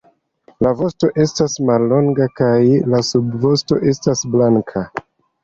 La 0.65 0.69
vosto 0.77 1.09
estas 1.23 1.57
mallonga 1.71 2.27
kaj 2.41 2.57
la 2.95 3.03
subvosto 3.11 3.79
estas 3.93 4.27
blanka. 4.35 4.85